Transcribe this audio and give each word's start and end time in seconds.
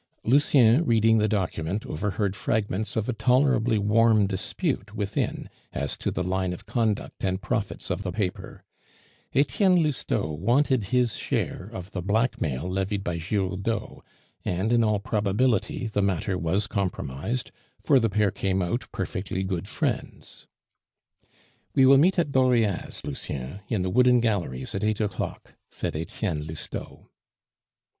Lucien, 0.23 0.83
reading 0.83 1.19
the 1.19 1.27
document, 1.27 1.85
overheard 1.85 2.35
fragments 2.35 2.95
of 2.95 3.07
a 3.07 3.13
tolerably 3.13 3.77
warm 3.77 4.25
dispute 4.25 4.95
within 4.95 5.47
as 5.73 5.95
to 5.95 6.09
the 6.09 6.23
line 6.23 6.53
of 6.53 6.65
conduct 6.65 7.23
and 7.23 7.43
profits 7.43 7.91
of 7.91 8.01
the 8.01 8.11
paper. 8.11 8.63
Etienne 9.35 9.75
Lousteau 9.83 10.31
wanted 10.31 10.85
his 10.85 11.15
share 11.17 11.69
of 11.71 11.91
the 11.91 12.01
blackmail 12.01 12.67
levied 12.67 13.03
by 13.03 13.19
Giroudeau; 13.19 14.03
and, 14.43 14.71
in 14.71 14.83
all 14.83 14.97
probability, 14.97 15.85
the 15.85 16.01
matter 16.01 16.35
was 16.35 16.65
compromised, 16.65 17.51
for 17.79 17.99
the 17.99 18.09
pair 18.09 18.31
came 18.31 18.63
out 18.63 18.87
perfectly 18.91 19.43
good 19.43 19.67
friends. 19.67 20.47
"We 21.75 21.85
will 21.85 21.99
meet 21.99 22.17
at 22.17 22.31
Dauriat's, 22.31 23.03
Lucien, 23.05 23.59
in 23.67 23.83
the 23.83 23.91
Wooden 23.91 24.19
Galleries 24.19 24.73
at 24.73 24.83
eight 24.83 24.99
o'clock," 24.99 25.53
said 25.69 25.95
Etienne 25.95 26.47
Lousteau. 26.47 27.07